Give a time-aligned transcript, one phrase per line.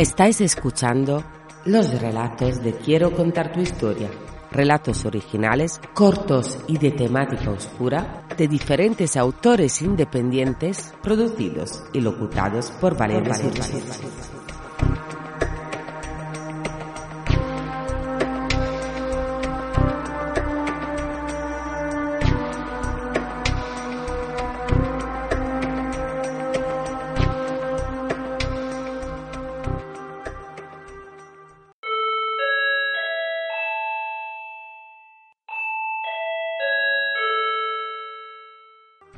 [0.00, 1.22] Estáis escuchando
[1.66, 4.08] los relatos de Quiero contar tu historia.
[4.50, 12.96] Relatos originales, cortos y de temática oscura de diferentes autores independientes, producidos y locutados por
[12.96, 13.34] Valeria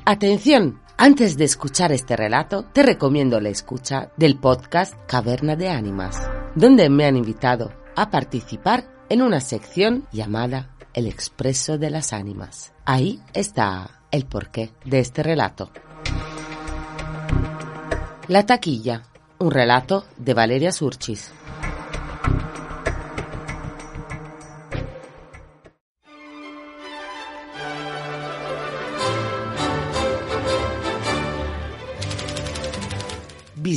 [0.04, 6.28] Atención, antes de escuchar este relato, te recomiendo la escucha del podcast Caverna de Ánimas,
[6.56, 12.72] donde me han invitado a participar en una sección llamada El Expreso de las Ánimas.
[12.84, 15.70] Ahí está el porqué de este relato.
[18.26, 19.04] La taquilla,
[19.38, 21.30] un relato de Valeria Surchis.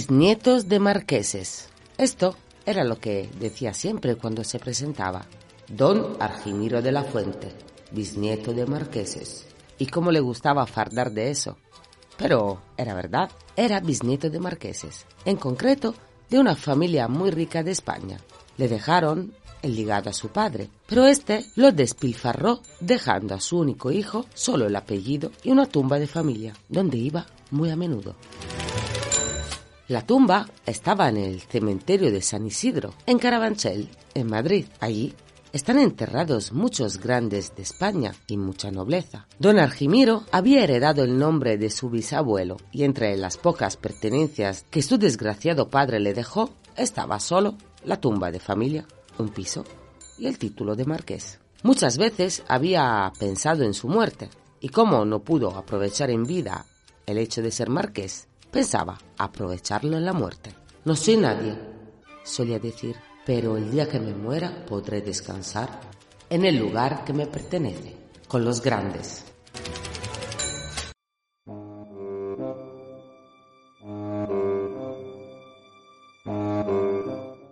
[0.08, 1.68] Bisnietos de marqueses.
[1.98, 5.26] Esto era lo que decía siempre cuando se presentaba.
[5.68, 7.52] Don Argimiro de la Fuente,
[7.90, 9.48] bisnieto de marqueses.
[9.80, 11.58] Y cómo le gustaba fardar de eso.
[12.18, 15.96] Pero era verdad, era bisnieto de marqueses, en concreto
[16.30, 18.20] de una familia muy rica de España.
[18.58, 19.34] Le dejaron
[19.64, 24.68] el ligado a su padre, pero este lo despilfarró dejando a su único hijo solo
[24.68, 28.16] el apellido y una tumba de familia, donde iba muy a menudo.
[29.88, 34.66] La tumba estaba en el cementerio de San Isidro, en Carabanchel, en Madrid.
[34.80, 35.14] Allí
[35.54, 39.28] están enterrados muchos grandes de España y mucha nobleza.
[39.38, 44.82] Don Argimiro había heredado el nombre de su bisabuelo y entre las pocas pertenencias que
[44.82, 48.88] su desgraciado padre le dejó estaba solo la tumba de familia,
[49.20, 49.66] un piso
[50.18, 51.40] y el título de marqués.
[51.62, 56.66] Muchas veces había pensado en su muerte y como no pudo aprovechar en vida
[57.06, 60.56] el hecho de ser marqués, Pensaba aprovecharlo en la muerte.
[60.86, 61.60] No soy nadie,
[62.24, 62.96] solía decir,
[63.26, 65.82] pero el día que me muera podré descansar
[66.30, 67.98] en el lugar que me pertenece,
[68.30, 69.26] con los grandes.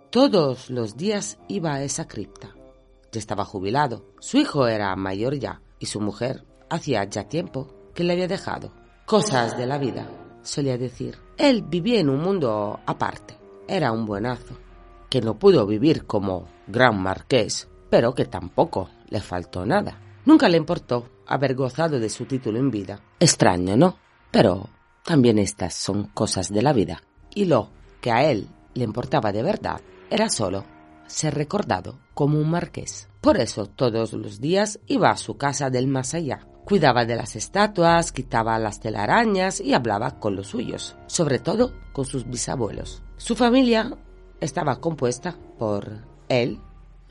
[0.08, 2.54] Todos los días iba a esa cripta.
[3.12, 4.06] Ya estaba jubilado.
[4.20, 8.72] Su hijo era mayor ya y su mujer hacía ya tiempo que le había dejado.
[9.04, 10.08] Cosas de la vida
[10.44, 11.18] solía decir.
[11.36, 13.36] Él vivía en un mundo aparte.
[13.66, 14.56] Era un buenazo,
[15.10, 20.00] que no pudo vivir como gran marqués, pero que tampoco le faltó nada.
[20.24, 23.00] Nunca le importó haber gozado de su título en vida.
[23.18, 23.98] Extraño, ¿no?
[24.30, 24.68] Pero
[25.04, 27.02] también estas son cosas de la vida.
[27.34, 29.80] Y lo que a él le importaba de verdad
[30.10, 30.64] era solo
[31.06, 33.08] ser recordado como un marqués.
[33.20, 37.36] Por eso todos los días iba a su casa del más allá, Cuidaba de las
[37.36, 43.02] estatuas, quitaba las telarañas y hablaba con los suyos, sobre todo con sus bisabuelos.
[43.18, 43.94] Su familia
[44.40, 45.90] estaba compuesta por
[46.28, 46.58] él,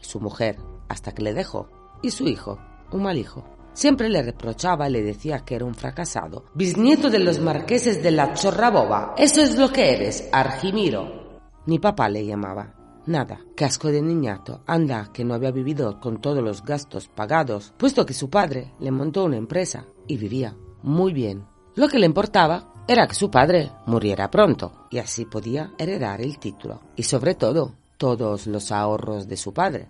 [0.02, 0.58] su mujer,
[0.90, 1.70] hasta que le dejó,
[2.02, 2.58] y su hijo,
[2.92, 3.44] un mal hijo.
[3.74, 6.46] Siempre le reprochaba y le decía que era un fracasado.
[6.56, 9.14] Bisnieto de los marqueses de la Chorraboba.
[9.18, 11.42] Eso es lo que eres, Argimiro.
[11.66, 12.83] Mi papá le llamaba.
[13.06, 18.06] Nada, casco de niñato, anda, que no había vivido con todos los gastos pagados, puesto
[18.06, 21.46] que su padre le montó una empresa y vivía muy bien.
[21.76, 26.40] Lo que le importaba era que su padre muriera pronto y así podía heredar el
[26.40, 29.90] título y sobre todo todos los ahorros de su padre.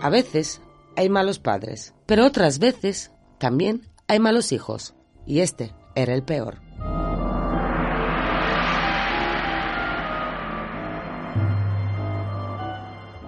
[0.00, 0.60] A veces
[0.96, 6.60] hay malos padres, pero otras veces también hay malos hijos, y este era el peor.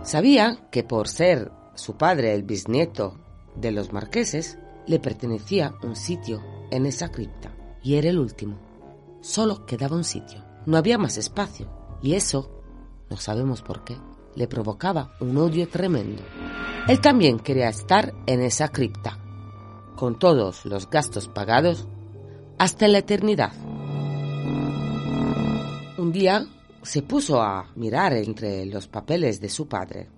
[0.03, 3.19] Sabía que por ser su padre el bisnieto
[3.57, 7.51] de los marqueses, le pertenecía un sitio en esa cripta,
[7.83, 8.59] y era el último.
[9.23, 11.67] Solo quedaba un sitio, no había más espacio,
[12.03, 12.63] y eso,
[13.09, 13.97] no sabemos por qué,
[14.35, 16.23] le provocaba un odio tremendo.
[16.89, 19.24] Él también quería estar en esa cripta,
[19.97, 21.87] con todos los gastos pagados,
[22.59, 23.53] hasta la eternidad.
[25.99, 26.47] Un día
[26.83, 30.09] se puso a mirar entre los papeles de su padre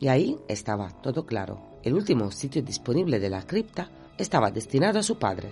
[0.00, 1.78] y ahí estaba todo claro.
[1.82, 5.50] El último sitio disponible de la cripta estaba destinado a su padre.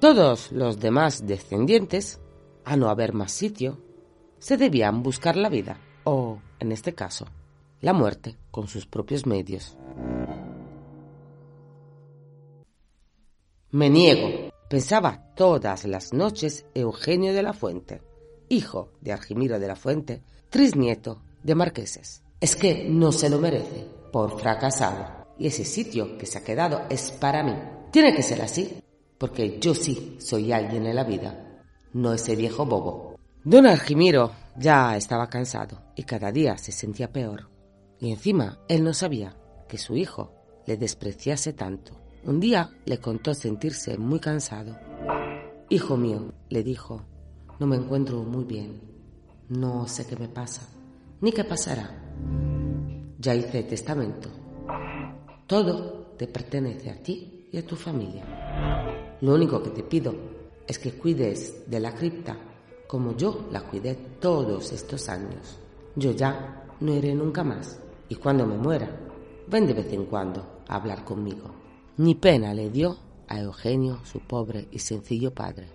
[0.00, 2.20] Todos los demás descendientes,
[2.64, 3.78] a no haber más sitio,
[4.38, 7.26] se debían buscar la vida, o, en este caso,
[7.80, 9.76] la muerte con sus propios medios.
[13.72, 18.02] Me niego, pensaba todas las noches Eugenio de la Fuente,
[18.48, 22.24] hijo de Argimiro de la Fuente, trisnieto de marqueses.
[22.40, 25.28] Es que no se lo merece, por fracasado.
[25.38, 27.54] Y ese sitio que se ha quedado es para mí.
[27.92, 28.82] Tiene que ser así,
[29.18, 31.62] porque yo sí soy alguien en la vida,
[31.92, 33.14] no ese viejo bobo.
[33.44, 37.48] Don Argimiro ya estaba cansado y cada día se sentía peor.
[38.00, 39.36] Y encima él no sabía
[39.68, 40.32] que su hijo
[40.66, 42.00] le despreciase tanto.
[42.22, 44.76] Un día le contó sentirse muy cansado.
[45.70, 47.00] Hijo mío, le dijo,
[47.58, 48.78] no me encuentro muy bien.
[49.48, 50.68] No sé qué me pasa,
[51.22, 51.90] ni qué pasará.
[53.18, 54.28] Ya hice testamento.
[55.46, 59.16] Todo te pertenece a ti y a tu familia.
[59.22, 60.14] Lo único que te pido
[60.66, 62.36] es que cuides de la cripta
[62.86, 65.58] como yo la cuidé todos estos años.
[65.96, 67.80] Yo ya no iré nunca más
[68.10, 68.90] y cuando me muera,
[69.48, 71.69] ven de vez en cuando a hablar conmigo.
[71.96, 72.98] Ni pena le dio
[73.28, 75.68] a Eugenio, su pobre y sencillo padre.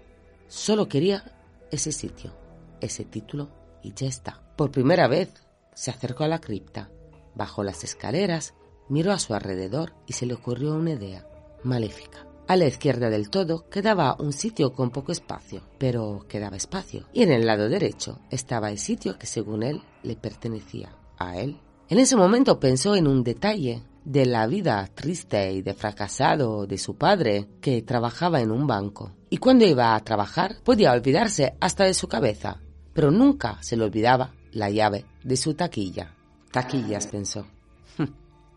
[0.47, 1.35] Solo quería
[1.71, 2.33] ese sitio,
[2.81, 3.49] ese título
[3.83, 4.41] y ya está.
[4.55, 5.33] Por primera vez
[5.73, 6.89] se acercó a la cripta,
[7.35, 8.53] bajó las escaleras,
[8.89, 11.27] miró a su alrededor y se le ocurrió una idea
[11.63, 12.25] maléfica.
[12.47, 17.07] A la izquierda del todo quedaba un sitio con poco espacio, pero quedaba espacio.
[17.11, 21.59] Y en el lado derecho estaba el sitio que según él le pertenecía a él.
[21.89, 26.77] En ese momento pensó en un detalle de la vida triste y de fracasado de
[26.77, 29.11] su padre, que trabajaba en un banco.
[29.29, 32.61] Y cuando iba a trabajar podía olvidarse hasta de su cabeza,
[32.93, 36.15] pero nunca se le olvidaba la llave de su taquilla.
[36.51, 37.45] Taquillas, pensó.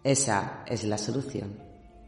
[0.05, 1.59] Esa es la solución.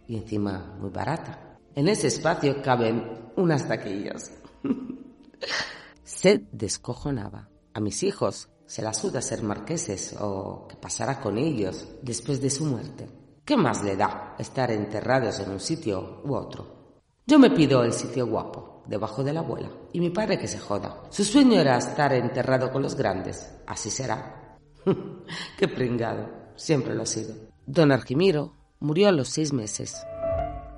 [0.07, 1.59] Y encima muy barata.
[1.75, 4.33] En ese espacio caben unas taquillas.
[6.05, 7.49] se descojonaba.
[7.73, 12.51] A mis hijos se las suda ser marqueses o qué pasará con ellos después de
[12.51, 13.20] su muerte.
[13.51, 17.01] ¿Qué más le da estar enterrados en un sitio u otro?
[17.27, 20.61] Yo me pido el sitio guapo, debajo de la abuela, y mi padre que se
[20.61, 21.03] joda.
[21.11, 23.59] Su sueño era estar enterrado con los grandes.
[23.67, 24.57] Así será.
[25.59, 26.31] Qué pringado.
[26.55, 27.35] Siempre lo ha sido.
[27.67, 29.97] Don Argimiro murió a los seis meses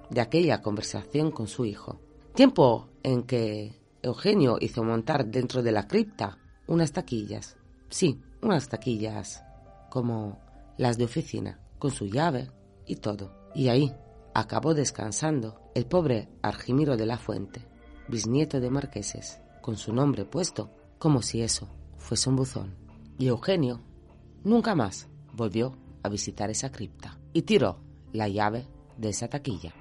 [0.09, 2.01] de aquella conversación con su hijo.
[2.35, 6.39] Tiempo en que Eugenio hizo montar dentro de la cripta
[6.69, 7.55] unas taquillas.
[7.91, 9.45] Sí, unas taquillas
[9.91, 10.39] como
[10.79, 12.49] las de oficina, con su llave,
[12.87, 13.33] y todo.
[13.55, 13.95] Y ahí
[14.35, 17.67] acabó descansando el pobre Argimiro de la Fuente,
[18.09, 21.69] bisnieto de marqueses, con su nombre puesto como si eso
[21.99, 22.77] fuese un buzón.
[23.19, 23.81] Y Eugenio
[24.45, 27.79] nunca más volvió a visitar esa cripta y tiró
[28.13, 29.73] la llave de esa taquilla.